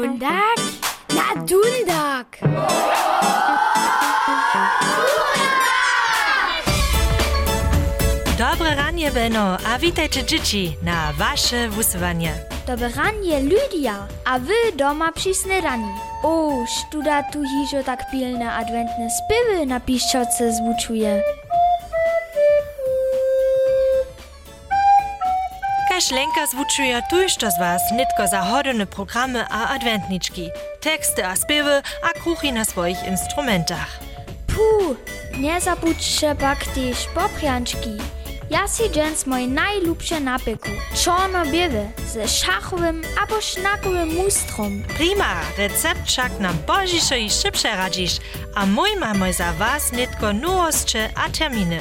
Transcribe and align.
Dundak? 0.00 0.56
Na 1.12 1.28
Dundak! 1.44 2.40
Dobre 8.38 8.74
ranie, 8.74 9.10
Beno, 9.12 9.56
a 9.66 9.78
witajcie 9.78 10.24
dzieci 10.24 10.76
na 10.82 11.12
wasze 11.12 11.68
wysyłanie. 11.68 12.32
Dobre 12.66 12.88
ranie, 12.88 13.40
Lydia, 13.40 14.06
a 14.24 14.38
wy 14.38 14.72
doma 14.76 15.12
przy 15.12 15.34
śniadani. 15.34 15.92
O, 16.22 16.64
sztuda 16.66 17.22
tu 17.22 17.42
hižo 17.42 17.84
tak 17.84 18.10
pilne 18.10 18.52
adwentne 18.52 19.08
spiewy 19.10 19.66
na 19.66 19.80
piszczotce 19.80 20.52
zvučuje. 20.52 21.22
Kaž 26.00 26.16
Lenka 26.16 26.46
zvučuje 26.48 26.96
tuž 27.12 27.36
to 27.36 27.50
z 27.50 27.58
was 27.60 27.82
nitko 27.92 28.24
zahodene 28.24 28.86
programy 28.86 29.44
a 29.50 29.76
adventniczki, 29.76 30.48
teksty 30.80 31.20
a 31.24 31.36
spiewy 31.36 31.82
a 32.02 32.08
kruchy 32.16 32.52
na 32.52 32.64
swoich 32.64 33.04
instrumentach. 33.04 34.00
Puh, 34.46 34.96
nie 35.38 35.60
zabudźcie 35.60 36.34
pak 36.34 36.64
też 36.64 37.06
poprianczki. 37.14 38.00
Ja 38.50 38.68
si 38.68 38.90
dżens 38.90 39.26
moj 39.26 39.48
najlubsze 39.48 40.20
napiku. 40.20 40.70
Czarno-biewe, 40.94 41.88
ze 42.12 42.28
szachowym 42.28 43.02
albo 43.20 43.40
sznakowym 43.40 44.08
mustrom. 44.16 44.82
Prima, 44.96 45.40
recept 45.58 46.06
však 46.06 46.40
nam 46.40 46.56
božišo 46.66 47.14
i 47.14 47.30
šipše 47.30 47.76
radiš, 47.76 48.12
a 48.54 48.66
mój 48.66 48.96
mamy 48.96 49.32
za 49.32 49.52
was 49.58 49.92
nitko 49.92 50.32
nuosće 50.32 51.10
a 51.14 51.28
terminy. 51.28 51.80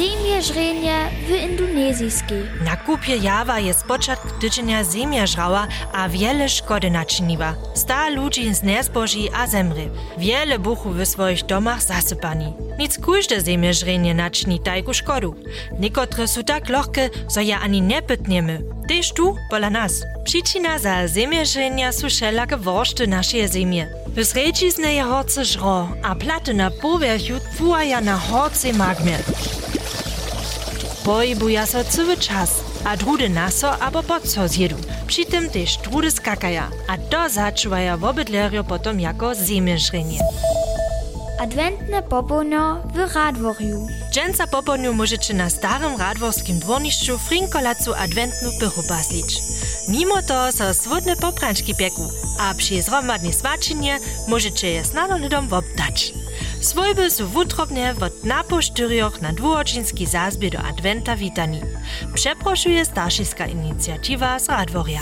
Ziemieżrenie 0.00 1.10
w 1.26 1.30
indonezyjskiej. 1.50 2.42
Na 2.64 2.76
kupie 2.76 3.16
jawa 3.16 3.58
je 3.58 3.74
spočatk 3.74 4.38
tydzienia 4.40 4.84
ziemia 4.84 5.26
żrała, 5.26 5.66
a 5.92 6.08
wiele 6.08 6.48
szkody 6.48 6.90
naczyniła. 6.90 7.54
Sta 7.74 8.08
ludzi 8.08 8.54
z 8.54 8.62
nezboży 8.62 9.18
a 9.36 9.46
zemry. 9.46 9.90
Wiele 10.18 10.58
buchu 10.58 10.90
w 10.90 11.06
swoich 11.06 11.46
domach 11.46 11.82
zasypani. 11.82 12.52
Nic 12.78 12.98
każde 12.98 13.44
ziemieżrenie 13.44 14.14
naczyni 14.14 14.60
tajku 14.60 14.94
szkodu. 14.94 15.34
Niekotre 15.78 16.28
są 16.28 16.44
tak 16.44 16.68
lohke, 16.68 17.10
so 17.28 17.40
ja 17.40 17.60
ani 17.60 17.82
nie 17.82 18.02
pytniemy. 18.02 18.62
Tyż 18.88 19.12
tu, 19.12 19.36
pola 19.50 19.70
nas. 19.70 19.92
Przyczyna 20.24 20.78
za 20.78 21.08
ziemieżrenia 21.08 21.92
są 21.92 22.08
wszelake 22.08 22.56
worszty 22.56 23.06
naszej 23.06 23.48
ziemie. 23.48 23.86
W 24.16 24.24
sredzizne 24.24 24.92
je 24.94 25.02
horce 25.02 25.44
żro, 25.44 25.88
a 26.02 26.14
platy 26.14 26.54
na 26.54 26.70
powierzchu 26.70 27.34
twoja 27.54 28.00
na 28.00 28.18
horce 28.18 28.72
magmie. 28.72 29.18
Pohybuja 31.04 31.66
so 31.66 31.84
cały 31.84 32.16
czas, 32.16 32.50
a 32.84 32.96
drudy 32.96 33.28
naso 33.28 33.78
albo 33.78 34.02
pod 34.02 34.22
co 34.22 34.48
zjedu. 34.48 34.76
Przy 35.06 35.26
tym 35.26 35.50
też 35.50 35.76
drudy 35.76 36.10
skakaja, 36.10 36.70
a 36.88 36.98
to 36.98 37.28
zaczuwaja 37.28 37.96
w 37.96 38.04
obydlerio 38.04 38.64
potom 38.64 39.00
jako 39.00 39.34
ziemieżrenie. 39.34 40.20
Adwentne 41.40 42.02
popołno 42.02 42.82
w 42.94 43.14
Radworju. 43.14 43.86
Dżęca 44.12 44.46
poponiu 44.46 44.94
możecie 44.94 45.34
na 45.34 45.50
starym 45.50 45.96
radworskim 45.98 46.58
dworniszczu 46.58 47.18
frinkolacu 47.18 47.94
adwentnu 47.94 48.50
pychu 48.60 48.82
paslić. 48.88 49.38
Mimo 49.88 50.22
to 50.22 50.52
so 50.52 50.74
swodne 50.74 51.16
popranczki 51.16 51.74
pieku, 51.74 52.10
a 52.40 52.54
przy 52.54 52.82
zromadnej 52.82 53.32
swaczynie 53.32 53.98
możecie 54.28 54.70
je 54.70 54.84
snano 54.84 55.18
lidom 55.18 55.48
wobdać. 55.48 56.12
Swojby 56.60 57.10
są 57.10 57.26
wutrobnie 57.26 57.94
od 58.00 58.24
napoštyrioch 58.24 59.22
na 59.22 59.32
dwuočinski 59.32 60.06
zazbie 60.06 60.50
do 60.50 60.58
adventa 60.58 61.16
witani. 61.16 61.60
Przeproszuje 62.14 62.84
starszyska 62.84 63.46
inicjatywa 63.46 64.38
z 64.38 64.48
Radworja. 64.48 65.00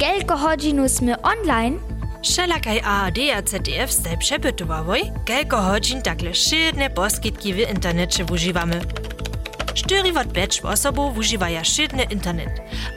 Kelko 0.00 0.38
godzinu 0.38 0.88
sme 0.88 1.22
online, 1.22 1.78
Wszelakaj 2.22 2.80
ARD 2.80 3.18
a 3.34 3.42
ZDF 3.42 3.92
staj 3.92 4.18
przepytowałoj, 4.18 5.00
kelko 5.24 5.62
godzin 5.62 6.02
takle 6.02 6.34
szydne 6.34 6.90
poskitki 6.90 7.54
w 7.54 7.58
internecie 7.58 8.24
używamy. 8.32 8.80
4 9.74 10.18
od 10.20 10.32
5 10.32 10.60
osobów 10.60 11.16
używają 11.16 11.64
szydny 11.64 12.02
internet, 12.02 12.48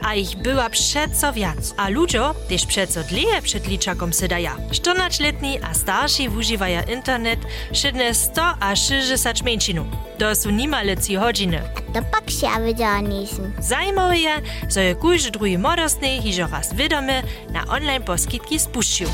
a 0.02 0.16
ich 0.16 0.36
była 0.36 0.70
przeco 0.70 1.34
wiac. 1.34 1.74
A 1.78 1.90
ludzie 1.90 2.22
też 2.50 2.66
przeco 2.66 3.04
dlije 3.04 3.42
przed 3.42 3.68
liczakom 3.68 4.14
sydaja. 4.14 4.58
14-letni 4.72 5.60
a 5.64 5.74
starsi 5.74 6.30
używają 6.30 6.82
internet 6.94 7.40
szydne 7.74 8.14
100 8.14 8.42
a 8.60 8.76
60 8.76 9.44
męczinu. 9.44 9.86
To 10.18 10.36
są 10.36 10.50
niemale 10.50 10.98
3 10.98 11.14
godziny. 11.14 11.62
To 11.94 12.02
pak 12.12 12.30
się 12.30 12.66
wiedziała 12.66 13.02
nisem. 13.02 13.54
Zajímavé 13.60 14.18
je, 14.18 14.42
że 14.70 14.96
każdy 14.96 15.32
drugi 15.32 15.58
młodostny 15.58 16.22
hižo 16.22 16.48
raz 16.48 16.74
wiadomy 16.76 17.24
na 17.50 17.66
online 17.68 18.04
poskitki 18.04 18.60
spuścił. 18.60 19.08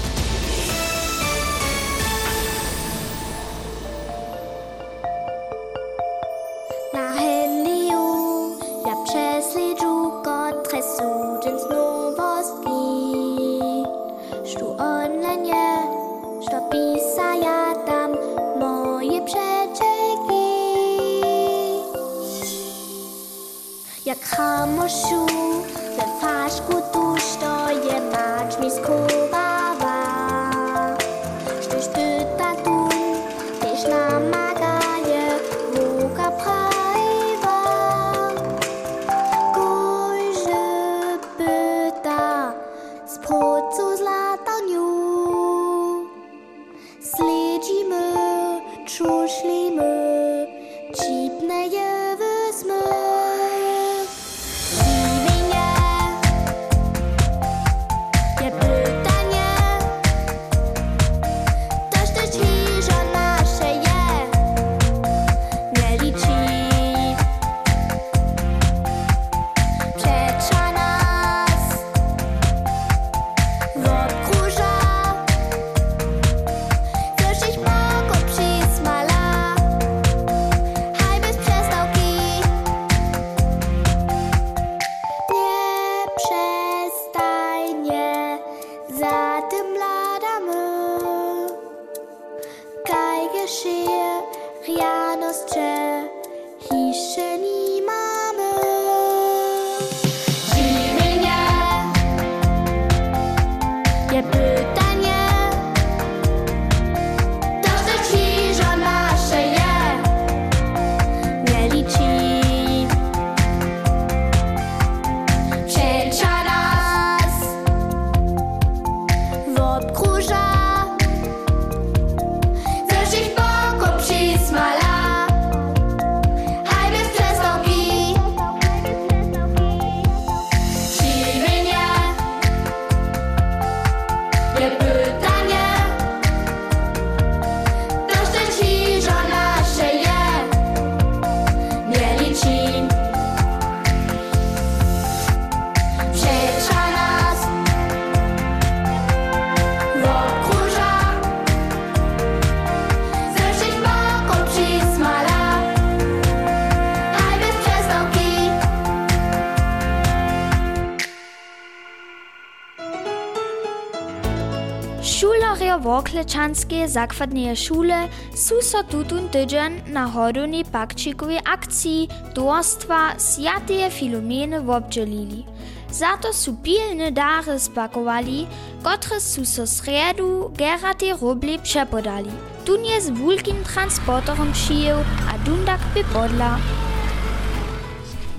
jo 165.72 165.80
v 165.80 165.88
Oklečanski 165.88 166.84
zakladni 166.88 167.56
šole 167.56 168.10
so 168.36 168.60
so 168.62 168.84
tutun 168.84 169.30
tydzień 169.32 169.88
na 169.88 170.04
hoduni 170.04 170.64
pakčikovi 170.68 171.40
akciji 171.46 172.10
Dorstva 172.36 173.16
Sjatije 173.16 173.90
Filomene 173.90 174.60
vobdželili. 174.60 175.46
Zato 175.92 176.34
so 176.34 176.52
pilne 176.64 177.12
dare 177.12 177.60
spakovali, 177.60 178.48
kotre 178.84 179.20
so 179.20 179.46
so 179.46 179.66
sredu 179.66 180.52
gerati 180.58 181.14
robli 181.22 181.58
přepodali. 181.64 182.32
Tun 182.66 182.84
je 182.86 183.02
s 183.02 183.10
vulkim 183.10 183.64
transporterom 183.64 184.54
šijel, 184.54 185.00
a 185.00 185.38
dundak 185.46 185.80
bi 185.94 186.04
podla. 186.14 186.60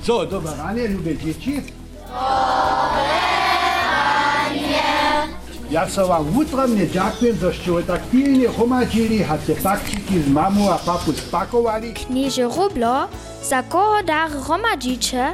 Co, 0.05 0.27
dobro 0.27 0.53
ranje, 0.59 0.89
ljube 0.89 1.15
dječi? 1.15 1.63
Oh! 2.13 2.62
Ja 5.73 5.89
som 5.89 6.05
vám 6.05 6.29
útrovne 6.37 6.85
ďakujem, 6.85 7.41
že 7.41 7.49
ste 7.57 7.81
tak 7.89 8.05
pilne 8.13 8.45
homadili 8.45 9.25
a 9.25 9.41
ste 9.41 9.57
pakčiky 9.57 10.21
z 10.21 10.29
mamu 10.29 10.69
a 10.69 10.77
papu 10.77 11.17
spakovali. 11.17 11.97
Knieže 11.97 12.45
Rublo, 12.45 13.09
za 13.41 13.65
koho 13.65 14.05
dar 14.05 14.29
homadíče? 14.29 15.33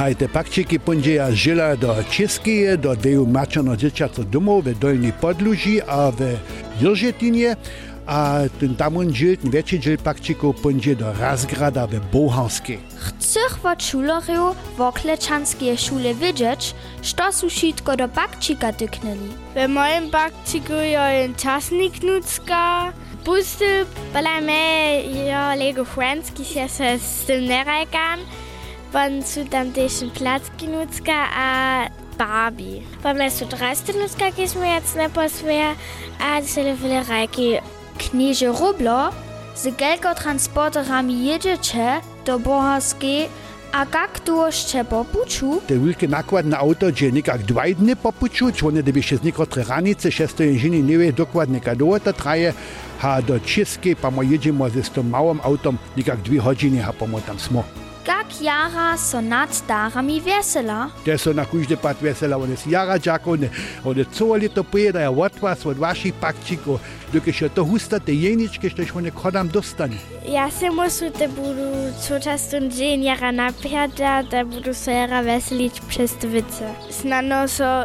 Haj, 0.00 0.16
te 0.16 0.32
pakčiky 0.32 0.80
pondeja 0.80 1.28
žila 1.28 1.76
do 1.76 1.92
Českie, 2.08 2.80
do 2.80 2.96
dveju 2.96 3.28
mačano 3.28 3.76
dečaco 3.76 4.24
domov 4.24 4.64
ve 4.64 4.72
Dolnej 4.72 5.12
Podluži 5.12 5.84
a 5.84 6.08
ve 6.08 6.40
Jelžetinie. 6.80 7.60
A 8.06 8.38
ten 8.60 8.76
tamon 8.76 9.12
dziel, 9.12 9.36
ten 9.36 9.50
większy 9.50 9.78
dziel 9.78 9.98
pakcików 9.98 10.60
pondzie 10.60 10.96
do 10.96 11.12
Razgrada 11.12 11.86
w 11.86 12.00
Bohanskiej. 12.12 12.78
chcych 12.96 13.66
od 13.66 13.82
šulorju 13.82 14.54
Woklečanske 14.78 15.76
šule 15.76 16.14
wiedzieć, 16.14 16.74
što 17.02 17.32
su 17.32 17.50
šitko 17.50 17.96
do 17.96 18.08
pakčika 18.08 18.72
tyknęli. 18.72 19.30
W 19.54 19.68
moim 19.68 20.10
bakciku 20.10 20.72
jest 20.72 21.36
czasnik 21.36 22.02
nucka, 22.02 22.92
pusty, 23.24 23.86
bala 24.12 24.40
me 24.40 25.02
jo 25.02 25.54
lego 25.58 25.84
franski 25.84 26.44
się 26.44 26.68
se 26.68 26.98
z 26.98 27.24
tym 27.26 27.44
nerajkan, 27.44 28.20
pan 28.92 29.22
su 29.22 29.44
tam 29.44 29.72
też 29.72 29.92
placki 30.14 30.68
nucka 30.68 31.28
a 31.36 31.88
Barbie. 32.18 32.82
Pan 33.02 33.16
me 33.16 33.30
su 33.30 33.46
drasty 33.46 33.92
nucka, 33.92 34.32
kies 34.32 34.54
mu 34.54 34.64
jetzt 34.64 34.96
ne 34.96 35.10
poswer, 35.10 35.74
a 36.20 36.42
cele 36.42 36.74
wile 36.74 37.04
rajki. 37.04 37.58
Knieże 37.98 38.46
rublo 38.46 39.10
z 39.56 39.76
gelko 39.76 40.14
transporterami 40.14 41.26
jedziecie 41.26 42.00
do 42.26 42.38
Bohanskiej, 42.38 43.28
a 43.72 43.78
jak 43.78 44.20
to 44.20 44.46
jeszcze 44.46 44.84
popuczu, 44.84 45.60
Te 45.66 45.78
wielkie 45.78 46.08
nakładne 46.08 46.58
auto, 46.58 46.86
gdzie 46.86 47.12
nikak 47.12 47.42
dwa 47.42 47.62
dni 47.78 47.96
popuczu, 47.96 48.52
czy 48.52 48.66
one 48.66 48.82
gdyby 48.82 49.02
się 49.02 49.16
z 49.16 49.22
niektóre 49.22 49.64
ranice, 49.64 50.12
šesto 50.12 50.44
inżyni 50.44 50.82
nie 50.82 50.98
wie 50.98 51.12
dokładnie, 51.12 51.60
kiedy 51.60 52.00
to 52.04 52.12
traje, 52.12 52.52
a 53.02 53.22
do 53.22 53.40
Českej, 53.40 53.96
pa 53.96 54.10
mo 54.10 54.22
jedziemy 54.22 54.70
z 54.70 54.90
tym 54.90 55.10
małym 55.10 55.40
autom, 55.42 55.78
nikak 55.96 56.20
dwie 56.20 56.40
godziny, 56.40 56.86
a 56.86 56.92
pomo 56.92 57.20
tam 57.20 57.38
smo. 57.38 57.85
Jak 58.08 58.42
jara 58.42 58.96
so 58.96 59.20
nad 59.20 59.66
darami 59.68 60.20
wesela. 60.20 60.90
Te 61.04 61.18
są 61.18 61.34
na 61.34 61.44
każdy 61.44 61.76
pad 61.76 61.96
wesela, 61.96 62.36
one 62.36 62.56
z 62.56 62.66
jara 62.66 62.98
dżako, 62.98 63.30
one, 63.30 63.48
one 63.84 64.04
całe 64.04 64.38
lito 64.38 64.64
pojedają 64.64 65.22
od 65.22 65.38
was, 65.38 65.66
od 65.66 65.76
pakcików, 66.20 66.80
dokud 67.12 67.36
się 67.36 67.50
to 67.50 67.64
husta, 67.64 68.00
te 68.00 68.12
jeniczki, 68.12 68.70
że 68.70 68.94
one 68.94 69.10
kodam 69.10 69.48
dostanie. 69.48 69.96
Ja 70.28 70.50
se 70.50 70.70
musu 70.70 71.10
te 71.10 71.28
budu 71.28 71.92
cočas 72.08 72.50
tun 72.50 72.70
dzień 72.70 73.04
jara 73.04 73.32
napiada, 73.32 74.22
da 74.22 74.44
budu 74.44 74.74
se 74.74 74.92
jara 74.92 75.22
veselić 75.22 75.80
przez 75.80 76.14
te 76.14 76.28
wice. 76.28 76.74
Snano 76.90 77.48
so 77.48 77.84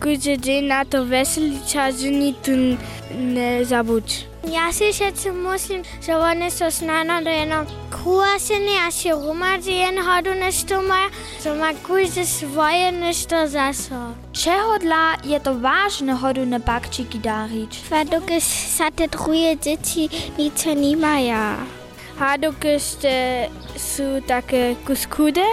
kudzie 0.00 0.38
dzień 0.38 0.64
na 0.64 0.84
to 0.84 1.04
veselić, 1.04 1.76
a 1.76 1.90
ženi 1.90 2.34
tun 2.34 2.76
ne 3.18 3.64
zabuć. 3.64 4.31
Ja 4.52 4.72
si 4.72 4.92
šeću 4.92 5.32
muslim, 5.32 5.82
že 6.06 6.16
one 6.16 6.50
so 6.50 6.70
snano 6.70 7.22
do 7.22 7.30
jedno 7.30 7.64
kuasene, 7.88 8.76
a 8.86 8.90
si 8.90 9.10
rumadzi 9.10 9.70
jen 9.70 9.98
hodu 10.04 10.34
nešto 10.34 10.82
maja, 10.82 11.08
so 11.40 11.54
ma 11.54 11.72
kuźe 11.86 12.24
svoje 12.24 12.92
nešto 12.92 13.48
zaso. 13.48 14.12
Czego 14.32 14.78
dla 14.80 15.16
je 15.24 15.40
to 15.40 15.54
ważne 15.54 16.14
hodune 16.14 16.60
pakčiki 16.60 17.18
darić? 17.18 17.80
Pa 17.90 18.04
dokaz 18.04 18.44
sa 18.76 18.90
te 18.90 19.08
druje 19.08 19.56
dzieci 19.56 20.08
nic 20.38 20.64
dokaz 22.38 22.96
te 22.96 23.48
su 23.76 24.20
takie 24.26 24.76
kuskude, 24.86 25.44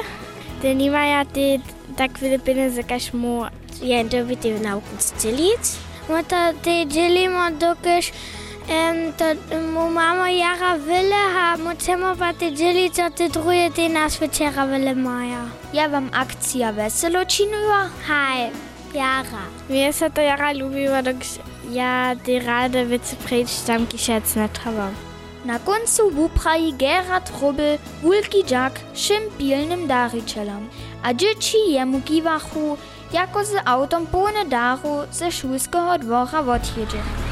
te 0.62 0.76
nie 0.76 0.92
maja 0.92 1.26
te 1.26 1.60
tak 1.96 2.20
wiele 2.20 2.40
pieniędzy, 2.40 2.84
każ 2.84 3.14
mu 3.14 3.46
jędzo 3.82 4.26
by 4.26 4.38
te 4.38 4.50
nauczyć 4.60 5.22
dzielić. 5.22 5.64
Mo 6.10 6.24
to 6.24 6.36
te 6.64 6.88
dzielimo 6.88 7.52
dokaz 7.52 8.12
Um, 8.12 8.49
to 9.18 9.58
mu 9.74 9.90
mamo 9.90 10.26
jara 10.28 10.78
wille 10.78 11.22
ha, 11.34 11.58
mo 11.58 11.72
chcemo 11.76 12.16
pa 12.16 12.34
te 12.34 12.52
dzielić, 12.52 13.00
a 13.00 13.10
te 13.10 13.30
druje 13.30 13.72
te 13.72 13.90
nas 13.90 14.20
večera 14.20 14.66
wille 14.66 14.96
maja. 14.96 15.46
Ja 15.74 15.90
wam 15.90 16.10
akcja 16.14 16.72
weselo 16.72 17.26
činuja? 17.26 17.90
Hej, 18.08 18.52
Jara. 18.94 19.44
Mir 19.70 19.94
se 19.94 20.10
to 20.10 20.22
Jara 20.22 20.54
lubiła, 20.54 21.02
dok 21.02 21.16
ja 21.72 22.16
te 22.26 22.40
rade 22.40 22.86
wice 22.86 23.16
prejść 23.16 23.62
tam, 23.62 23.88
ki 23.88 23.98
się 23.98 24.22
nie 24.36 24.50
trzeba. 24.50 24.90
Na 25.46 25.60
końcu 25.60 26.12
wupraji 26.12 26.74
Gerard 26.74 27.42
Rubel 27.42 27.78
wulki 28.02 28.44
dżak 28.44 28.80
szym 28.94 29.24
pilnym 29.38 29.88
dariczelom, 29.88 30.70
a 31.04 31.14
dzieci 31.14 31.58
jemu 31.68 32.02
kiwachu, 32.02 32.78
jako 33.14 33.46
z 33.46 33.54
autom 33.66 34.08
pełne 34.08 34.46
daru 34.46 35.08
ze 35.12 35.32
szulskiego 35.32 35.98
dwora 35.98 36.40
odjedzie. 36.40 37.29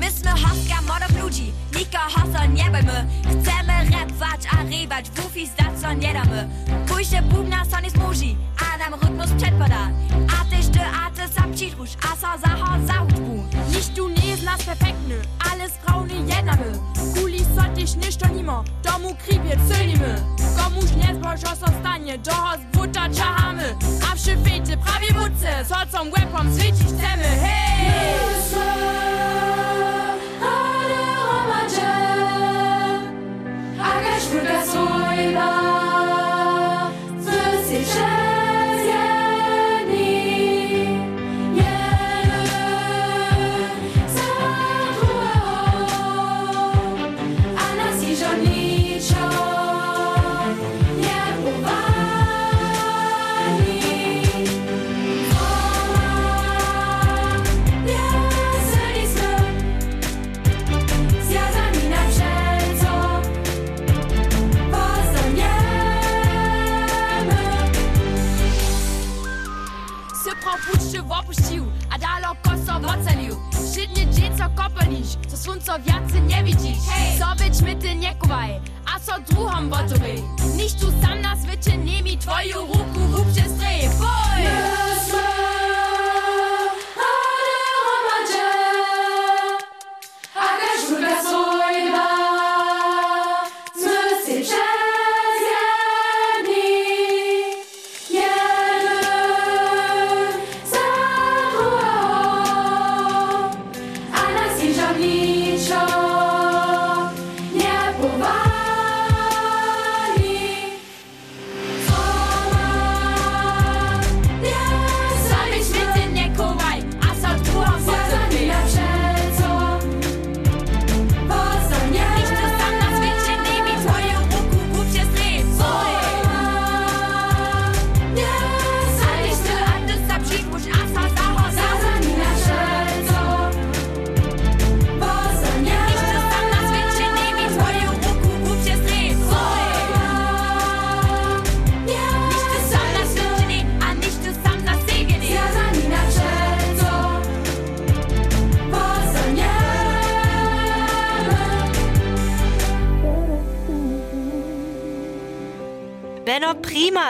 My 0.00 0.08
sme 0.08 0.32
hoska 0.32 0.78
modok 0.88 1.12
ludzi, 1.22 1.52
nikoho 1.74 2.22
so 2.32 2.42
nie 2.46 2.70
bojmy 2.70 2.98
Chcemy 3.30 3.74
repować, 3.90 4.40
a 4.52 4.62
rybać, 4.62 5.10
wufi 5.10 5.46
zdać 5.46 5.80
so 5.80 5.92
nie 5.92 6.12
damy 6.14 6.48
Pójście 6.88 7.22
bubna 7.22 7.64
so 7.64 7.80
nie 7.80 7.90
smuży, 7.90 8.36
a 8.58 8.78
nam 8.78 9.00
rytmus 9.00 9.30
przedpada 9.42 9.90
A 10.40 10.44
tyś 10.50 10.66
ty, 10.66 10.80
a 10.80 11.10
ty 11.10 11.34
sam 11.34 11.52
przytrusz, 11.54 11.96
a 12.12 12.16
so 12.16 12.38
zaho 12.46 12.86
zahutbu 12.86 13.44
Nicht 13.72 13.92
du 13.94 14.08
nie 14.08 14.36
z 14.36 14.42
nas 14.42 14.62
perfektny, 14.62 15.14
alles 15.52 15.72
braune 15.86 16.14
jednamy. 16.14 16.72
Kuli 17.14 17.38
so 17.38 17.62
dich 17.74 17.96
nicht 17.96 18.20
nimo, 18.36 18.64
domu 18.82 19.14
kribie 19.14 19.56
cylimy. 19.68 20.22
Komuś 20.74 20.90
nie 20.96 21.14
zbożo 21.14 21.56
so 21.56 21.66
stanie, 21.80 22.18
doho 22.18 22.56
z 22.56 22.76
buta 22.76 23.08
czahamy. 23.08 23.74
A 24.12 24.16
przy 24.16 24.36
fete 24.36 24.76
prawie 24.76 25.12
buce, 25.12 25.64
so 25.64 25.74
com 25.90 26.12
łepom 26.12 26.52
zwycić 26.52 26.82
chcemy, 26.82 27.24
hej! 27.24 27.90
W 71.02 71.12
opuścił, 71.12 71.66
a 71.90 71.98
dalo 71.98 72.34
koso 72.42 72.80
w 72.80 72.84
ocalił. 72.84 73.36
Szydnie 73.74 74.06
dziecko 74.06 74.44
kopalisz, 74.56 75.08
co 75.28 75.36
słońco 75.36 75.72
wiacy 75.78 76.20
nie 76.20 76.44
widzisz. 76.44 76.78
Co 77.18 77.44
być 77.44 77.60
my 77.62 77.76
ty 77.76 77.94
nie 77.94 78.14
kuwaj, 78.14 78.60
a 78.96 79.00
co 79.00 79.12
druhom 79.34 79.70
wotowej. 79.70 80.22
Niż 80.56 80.72
tu 80.74 80.86
sam 81.02 81.20
nas 81.20 81.44
wyczyniemi, 81.46 82.18
twoją 82.18 82.60
ruku 82.60 83.00
w 83.00 83.32
przez 83.32 83.52
strej. 83.52 83.88
Boj! 83.98 85.59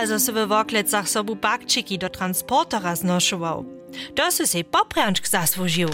Że 0.07 0.21
se 0.21 0.33
w 0.33 0.49
woklecach 0.49 1.09
sobu 1.09 1.37
bakczyki 1.37 1.99
do 1.99 2.09
transportera 2.09 2.97
znoszował. 2.97 3.65
To 4.15 4.33
su 4.33 4.47
se 4.47 4.65
popręczk 4.65 5.29
zasłużył. 5.29 5.91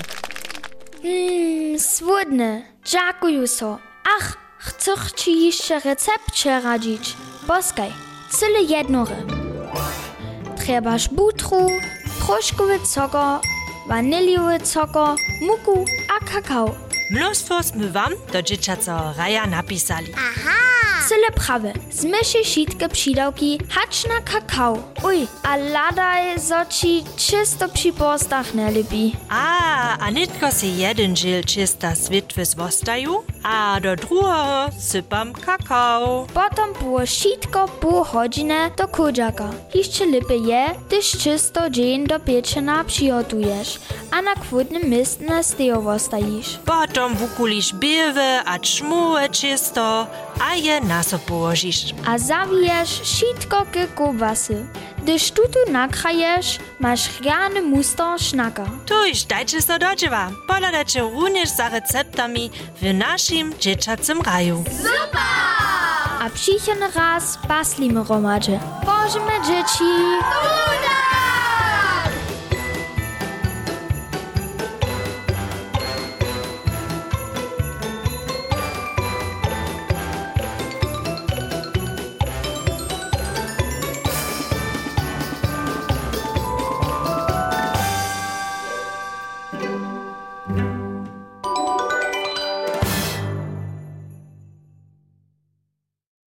Mmm, 1.05 1.79
swodne. 1.79 2.63
Dziękuję 2.85 3.49
so. 3.49 3.79
Ach, 4.19 4.37
chcę 4.59 4.93
ci 5.17 5.47
jeszcze 5.47 5.81
recept 5.81 6.33
przeradzić. 6.33 7.15
Poskaj, 7.47 7.93
cyle 8.31 8.63
jednory. 8.63 9.17
Trzebasz 10.59 11.09
butru, 11.09 11.71
proszkowy 12.27 12.79
cukor, 12.81 13.41
waniliowy 13.89 14.61
cukor, 14.61 15.17
muku 15.43 15.85
a 16.17 16.25
kakao. 16.25 16.75
Mnóstwo 17.11 17.63
sme 17.63 17.87
wam 17.95 18.13
do 18.33 18.43
dzieciaca 18.43 19.15
raja 19.19 19.47
napisali. 19.47 20.11
Cyle 21.09 21.31
prawe. 21.47 21.73
Zmieszy 21.91 22.45
sitke 22.45 22.89
przydałki, 22.89 23.59
hacz 23.71 24.05
na 24.09 24.21
kakao. 24.21 24.79
Uj, 25.05 25.27
a 25.43 25.57
ladaj, 25.57 26.41
zo 26.41 26.65
ci 26.71 27.05
czysto 27.17 27.69
przy 27.69 27.93
postach 27.93 28.55
nie 28.55 28.71
lubi. 28.71 29.13
A, 29.29 29.99
a 29.99 30.11
nitko 30.11 30.51
se 30.53 30.67
jeden 30.67 31.17
žil 31.17 31.45
čista 31.45 31.95
svitwy 31.95 32.45
zwostaju, 32.45 33.23
a 33.43 33.81
do 33.81 33.97
drugiego 33.97 34.69
sypam 34.79 35.33
kakao. 35.33 36.27
Potem 36.35 36.73
było 36.81 37.07
sitko 37.07 37.69
pół 37.69 38.05
godziny 38.13 38.71
do 38.77 38.89
kudziaka. 38.89 39.51
Jeszcze 39.75 40.07
lepiej 40.07 40.45
je, 40.47 40.67
gdyż 40.89 41.11
czysto 41.11 41.71
dzień 41.71 42.07
do 42.07 42.21
pieczenia 42.21 42.85
przygotujesz, 42.85 43.79
a 44.11 44.23
na 44.23 44.35
kwodnym 44.35 44.91
miejscu 44.91 45.25
stejowo 45.43 45.99
stoisz. 45.99 46.59
Potom 46.65 47.15
wukuliš 47.15 47.75
biewe 47.75 48.43
a 48.45 48.59
čmułe 48.59 49.29
čisto, 49.29 50.07
a 50.51 50.55
je 50.55 50.76
naso 50.81 51.19
połožiš. 51.19 51.95
A 52.07 52.19
zawijesz 52.19 53.01
sitko 53.05 53.67
ke 53.73 53.87
kobasy. 53.95 54.67
Gdyż 55.03 55.31
tu 55.31 55.43
tu 55.49 55.73
nakrajesz, 55.73 56.59
masz 56.81 57.21
rjany 57.21 57.63
muster 57.63 58.19
sznaka. 58.21 58.65
Tuż, 58.87 59.25
dajcie 59.25 59.63
so 59.63 59.79
dodziewa. 59.79 60.31
Poladajcie 60.49 61.01
również 61.01 61.49
za 61.49 61.69
receptami 61.69 62.51
w 62.83 62.95
naszym 62.95 63.55
dzieciacym 63.59 64.21
raju. 64.23 64.65
A 66.23 66.31
przyjdziemy 66.31 66.91
raz 66.95 67.39
paslimy 67.49 68.05
romadzie. 68.05 68.61
Boże 68.87 69.21
me 69.21 69.47
dzieci! 69.47 69.85